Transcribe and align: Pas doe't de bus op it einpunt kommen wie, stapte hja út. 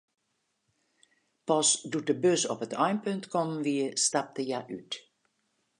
Pas 1.51 1.67
doe't 1.91 2.07
de 2.09 2.15
bus 2.23 2.41
op 2.53 2.61
it 2.65 2.77
einpunt 2.87 3.29
kommen 3.33 3.59
wie, 3.67 3.85
stapte 4.05 4.41
hja 4.47 4.61
út. 4.77 4.91